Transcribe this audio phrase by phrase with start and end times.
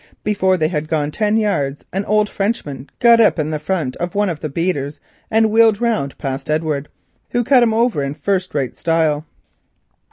[0.23, 4.15] Before they had gone ten yards, an old Frenchman got up in the front of
[4.15, 6.89] one of the beaters and wheeled round past Edward,
[7.29, 9.25] who cut him over in first rate style.